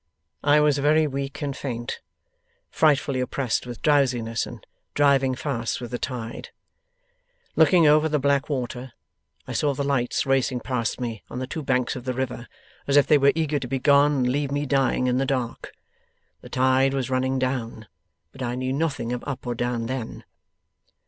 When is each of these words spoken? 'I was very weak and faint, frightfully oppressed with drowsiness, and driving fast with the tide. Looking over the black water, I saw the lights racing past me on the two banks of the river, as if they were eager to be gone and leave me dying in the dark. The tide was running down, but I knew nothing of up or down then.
'I 0.43 0.61
was 0.61 0.79
very 0.79 1.05
weak 1.05 1.43
and 1.43 1.55
faint, 1.55 1.99
frightfully 2.71 3.19
oppressed 3.19 3.67
with 3.67 3.83
drowsiness, 3.83 4.47
and 4.47 4.65
driving 4.95 5.35
fast 5.35 5.79
with 5.79 5.91
the 5.91 5.99
tide. 5.99 6.49
Looking 7.55 7.85
over 7.85 8.09
the 8.09 8.17
black 8.17 8.49
water, 8.49 8.93
I 9.45 9.53
saw 9.53 9.75
the 9.75 9.83
lights 9.83 10.25
racing 10.25 10.61
past 10.61 10.99
me 10.99 11.21
on 11.29 11.37
the 11.37 11.45
two 11.45 11.61
banks 11.61 11.95
of 11.95 12.05
the 12.05 12.15
river, 12.15 12.47
as 12.87 12.97
if 12.97 13.05
they 13.05 13.19
were 13.19 13.31
eager 13.35 13.59
to 13.59 13.67
be 13.67 13.77
gone 13.77 14.13
and 14.13 14.29
leave 14.29 14.51
me 14.51 14.65
dying 14.65 15.05
in 15.05 15.19
the 15.19 15.23
dark. 15.23 15.71
The 16.41 16.49
tide 16.49 16.95
was 16.95 17.11
running 17.11 17.37
down, 17.37 17.87
but 18.31 18.41
I 18.41 18.55
knew 18.55 18.73
nothing 18.73 19.13
of 19.13 19.23
up 19.27 19.45
or 19.45 19.53
down 19.53 19.85
then. 19.85 20.23